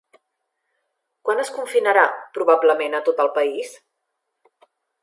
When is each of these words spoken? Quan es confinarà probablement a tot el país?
Quan 1.29 1.43
es 1.43 1.51
confinarà 1.59 2.07
probablement 2.39 2.97
a 3.01 3.05
tot 3.11 3.25
el 3.27 3.31
país? 3.39 3.79